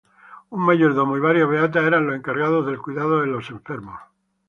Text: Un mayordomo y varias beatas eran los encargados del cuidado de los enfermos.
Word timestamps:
Un 0.49 0.65
mayordomo 0.65 1.15
y 1.15 1.19
varias 1.19 1.47
beatas 1.47 1.83
eran 1.83 2.07
los 2.07 2.15
encargados 2.15 2.65
del 2.65 2.81
cuidado 2.81 3.21
de 3.21 3.27
los 3.27 3.47
enfermos. 3.51 3.99